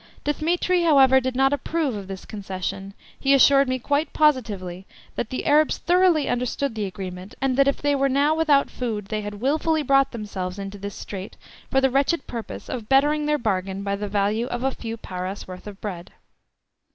Dthemetri, 0.25 0.83
however, 0.83 1.19
did 1.21 1.35
not 1.35 1.53
approve 1.53 1.93
of 1.93 2.07
this 2.07 2.25
concession; 2.25 2.95
he 3.19 3.35
assured 3.35 3.69
me 3.69 3.77
quite 3.77 4.13
positively 4.13 4.87
that 5.15 5.29
the 5.29 5.45
Arabs 5.45 5.77
thoroughly 5.77 6.27
understood 6.27 6.73
the 6.73 6.85
agreement, 6.87 7.35
and 7.39 7.55
that 7.55 7.67
if 7.67 7.83
they 7.83 7.93
were 7.93 8.09
now 8.09 8.33
without 8.33 8.71
food 8.71 9.05
they 9.09 9.21
had 9.21 9.41
wilfully 9.41 9.83
brought 9.83 10.11
themselves 10.11 10.57
into 10.57 10.79
this 10.79 10.95
strait 10.95 11.37
for 11.69 11.79
the 11.79 11.91
wretched 11.91 12.25
purpose 12.25 12.67
of 12.67 12.89
bettering 12.89 13.27
their 13.27 13.37
bargain 13.37 13.83
by 13.83 13.95
the 13.95 14.09
value 14.09 14.47
of 14.47 14.63
a 14.63 14.71
few 14.71 14.97
paras' 14.97 15.47
worth 15.47 15.67
of 15.67 15.79
bread. 15.79 16.09